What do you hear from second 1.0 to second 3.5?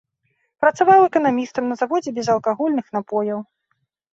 эканамістам на заводзе безалкагольных напояў.